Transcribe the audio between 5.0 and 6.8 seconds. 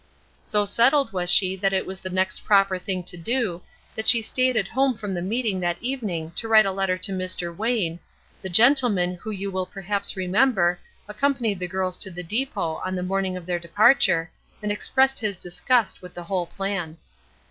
the meeting that evening to write a